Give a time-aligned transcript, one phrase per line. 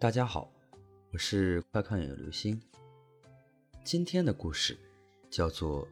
[0.00, 0.50] 大家好，
[1.12, 2.58] 我是快看有流星。
[3.84, 4.74] 今天的故事
[5.28, 5.84] 叫做《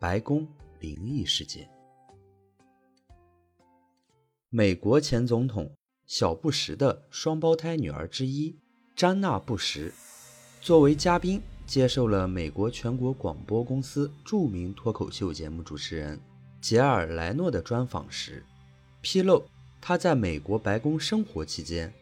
[0.00, 0.48] 白宫
[0.80, 1.66] 灵异事件》。
[4.48, 5.70] 美国前总统
[6.06, 8.56] 小布什的双胞胎女儿之一
[8.96, 9.92] 詹娜·布什，
[10.62, 16.18] 作为嘉宾接受了美国全国广播公司著名脱口秀节目主持人
[16.62, 18.42] 杰尔·莱诺的专访时，
[19.02, 19.44] 披露
[19.78, 21.92] 他在美国白宫生活期间，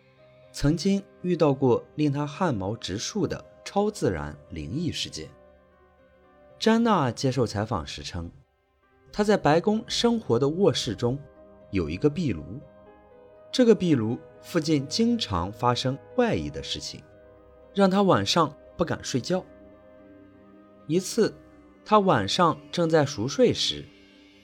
[0.54, 5.28] 曾经遇到过令他汗毛直竖的超自然灵异事件。
[6.60, 8.30] 詹娜接受采访时称，
[9.12, 11.18] 她在白宫生活的卧室中。
[11.72, 12.60] 有一个壁炉，
[13.50, 17.02] 这个壁炉附近经常发生怪异的事情，
[17.74, 19.44] 让他晚上不敢睡觉。
[20.86, 21.34] 一次，
[21.84, 23.84] 他晚上正在熟睡时，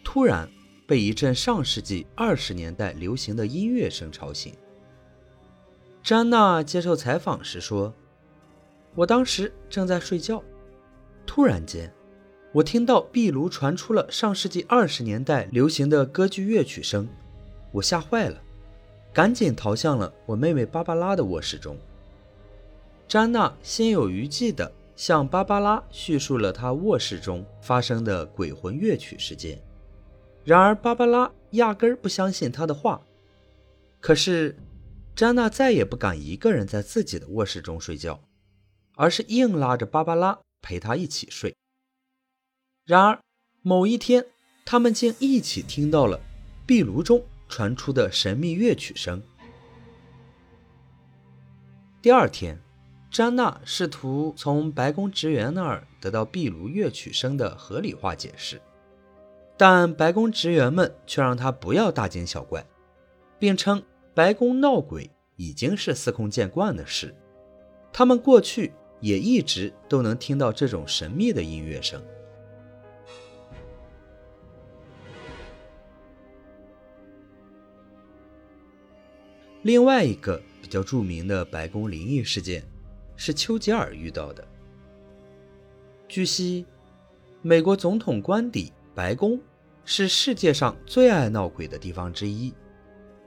[0.02, 0.50] 突然
[0.88, 4.52] 被一阵上世纪二十年代流行的音乐声吵醒。
[6.02, 7.92] 詹娜接受采访时说
[8.96, 10.42] ：“我当时正在睡觉，
[11.26, 11.92] 突然间，
[12.52, 17.08] 我听到壁炉传出了上世纪二十年代流行的歌剧乐曲声。”
[17.72, 18.40] 我吓坏了，
[19.12, 21.76] 赶紧逃向了我妹妹芭芭拉的卧室中。
[23.06, 29.60] 詹娜心有余悸地向芭芭拉叙述了她卧室中发生的鬼魂乐曲事件。
[30.42, 33.00] 然而，芭芭拉压根儿不相信她的话。
[34.00, 34.56] 可是，
[35.20, 38.22] 詹娜再也不敢一个人在自己的卧室中睡觉，
[38.94, 41.54] 而是硬拉着芭芭拉陪她一起睡。
[42.86, 43.20] 然而，
[43.60, 44.24] 某一天，
[44.64, 46.18] 他们竟一起听到了
[46.66, 47.22] 壁炉中。
[47.50, 49.22] 传出的神秘乐曲声。
[52.00, 52.58] 第二天，
[53.10, 58.58] 詹娜试图从白宫职员那儿得到壁炉乐曲声的合理化解释，
[59.58, 62.64] 但白宫职员们却让她不要大惊小怪，
[63.38, 63.82] 并称
[64.14, 67.14] 白宫闹鬼已经是司空见惯的事，
[67.92, 72.02] 他们过去也一直都能听到这种神秘的音乐声。
[79.62, 82.64] 另外一个比较著名的白宫灵异事件，
[83.14, 84.46] 是丘吉尔遇到的。
[86.08, 86.66] 据悉，
[87.42, 89.38] 美国总统官邸白宫
[89.84, 92.52] 是世界上最爱闹鬼的地方之一，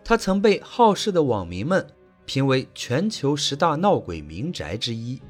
[0.03, 1.85] 它曾被好事的网民们
[2.25, 5.21] 评为全球十大闹鬼民宅之一。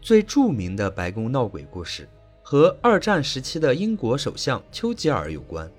[0.00, 2.08] 最著名的白宫闹鬼故事
[2.42, 5.70] 和二战时期的英国首相丘吉尔有关。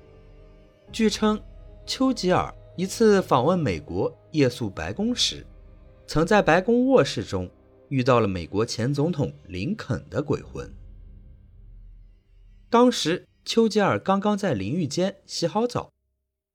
[0.91, 1.41] 据称，
[1.85, 2.53] 丘吉尔。
[2.75, 5.46] 一次访问美国，夜宿白宫时，
[6.07, 7.47] 曾在白宫卧室中
[7.90, 10.68] 遇到了美国前总统林肯的鬼魂。
[12.68, 15.93] 当时，丘吉尔刚刚在淋浴间洗好澡，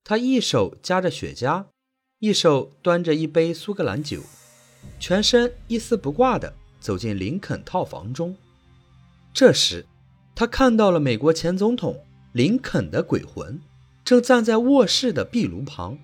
[0.08, 1.66] 他一手夹着雪茄，
[2.18, 4.22] 一手端着一杯苏格兰酒，
[4.98, 8.34] 全身一丝不挂地走进林肯套房中。
[9.34, 9.84] 这时，
[10.34, 12.02] 他看到了美国前总统
[12.32, 13.60] 林肯的鬼魂，
[14.02, 15.98] 正站在卧室的壁炉旁。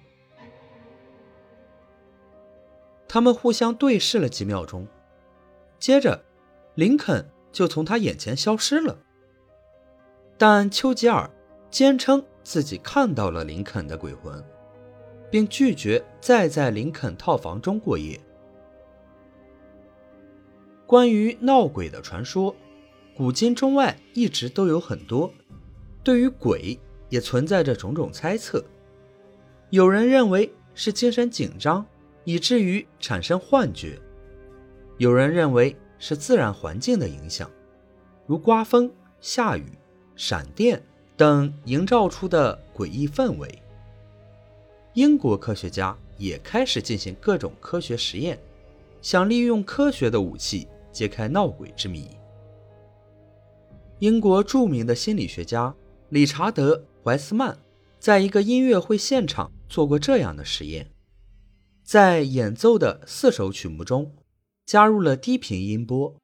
[3.09, 4.87] 他们互相对视了几秒钟，
[5.79, 6.23] 接着，
[6.75, 8.99] 林肯就从他眼前消失了。
[10.37, 11.31] 但丘吉尔
[11.71, 14.41] 坚称自己看到了林肯的鬼魂，
[15.29, 18.21] 并拒绝再在林肯套房中过夜。
[20.87, 22.55] 关于闹鬼的传说，
[23.17, 25.33] 古今中外一直都有很多，
[26.05, 26.79] 对于鬼
[27.09, 28.65] 也存在着种种猜测。
[29.71, 31.85] 有人认为是精神紧张。
[32.27, 34.01] 以至于产生幻觉，
[34.97, 37.51] 有人认为是自然环境的影响，
[38.27, 38.91] 如刮风、
[39.21, 39.67] 下雨、
[40.17, 40.83] 闪电
[41.17, 43.63] 等营造出的诡异氛围。
[44.95, 48.39] 英国科学家也开始进行各种科学实验，
[49.03, 52.09] 想利用科学的武器揭开闹鬼之谜。
[54.01, 55.75] 英国著名的心理学家
[56.11, 57.59] 理查德·怀斯曼
[57.99, 60.91] 在一个音乐会现场做过这样的实验。
[61.83, 64.13] 在演奏的四首曲目中，
[64.65, 66.17] 加入了低频音波，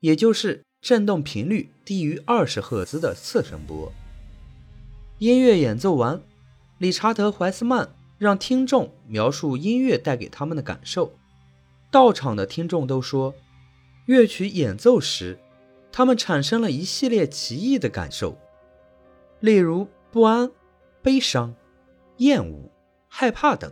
[0.00, 3.92] 也就是振动频率低于二十赫兹的次声波。
[5.22, 6.20] 音乐演奏完，
[6.78, 7.88] 理查德·怀斯曼
[8.18, 11.12] 让听众描述音乐带给他们的感受。
[11.92, 13.32] 到场的听众都说，
[14.06, 15.38] 乐曲演奏时，
[15.92, 18.36] 他们产生了一系列奇异的感受，
[19.38, 20.50] 例如不安、
[21.02, 21.54] 悲伤、
[22.16, 22.68] 厌恶、
[23.06, 23.70] 害怕等。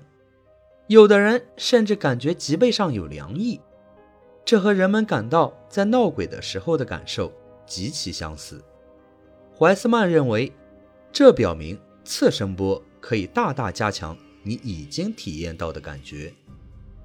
[0.87, 3.61] 有的人甚至感觉脊背上有凉意，
[4.45, 7.33] 这和人们感到在闹鬼的时候的感受
[7.67, 8.63] 极其相似。
[9.59, 10.53] 怀斯曼认为，
[11.13, 16.33] 这表明次声波可以大大加强你已经体验到的感觉。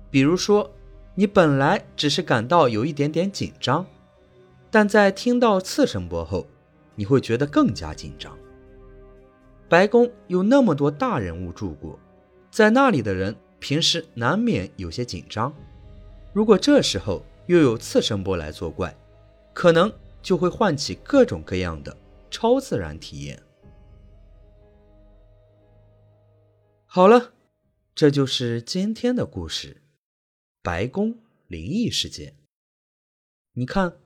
[0.09, 0.71] 比如说，
[1.15, 3.85] 你本来只是感到有一点点紧张，
[4.69, 6.45] 但在听到次声波后，
[6.95, 8.37] 你会觉得更加紧张。
[9.67, 11.99] 白宫有那么多大人物住过，
[12.51, 15.53] 在那里的人平时难免有些紧张。
[16.31, 18.95] 如果这时候又有次声波来作怪，
[19.53, 19.91] 可能
[20.21, 21.95] 就会唤起各种各样的
[22.29, 23.41] 超自然体验。
[26.95, 27.33] 好了，
[27.93, 29.81] 这就是今天的故事——
[30.63, 32.37] 白宫灵异事件。
[33.51, 33.97] 你看，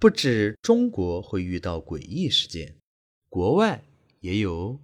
[0.00, 2.80] 不止中国会遇到诡异事件，
[3.28, 3.84] 国外。
[4.18, 4.80] 也有。